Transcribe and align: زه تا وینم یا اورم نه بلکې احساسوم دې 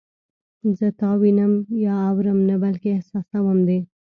زه 0.77 0.87
تا 0.99 1.09
وینم 1.21 1.53
یا 1.85 1.95
اورم 2.09 2.39
نه 2.49 2.55
بلکې 2.63 2.87
احساسوم 2.93 3.59
دې 3.67 3.79